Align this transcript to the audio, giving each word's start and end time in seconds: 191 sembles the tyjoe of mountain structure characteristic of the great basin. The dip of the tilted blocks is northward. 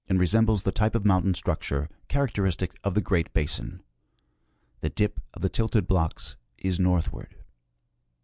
191 0.05 0.55
sembles 0.57 0.63
the 0.63 0.71
tyjoe 0.71 0.95
of 0.95 1.05
mountain 1.05 1.35
structure 1.35 1.87
characteristic 2.07 2.75
of 2.83 2.95
the 2.95 3.01
great 3.01 3.31
basin. 3.33 3.83
The 4.79 4.89
dip 4.89 5.19
of 5.35 5.43
the 5.43 5.47
tilted 5.49 5.85
blocks 5.85 6.37
is 6.57 6.79
northward. 6.79 7.35